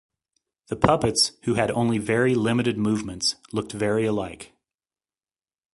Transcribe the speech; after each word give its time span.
The 0.69 0.75
puppets, 0.75 1.33
who 1.43 1.53
had 1.53 1.69
only 1.69 1.99
very 1.99 2.33
limited 2.33 2.75
movements, 2.75 3.35
looked 3.53 3.71
very 3.73 4.03
alike. 4.07 4.51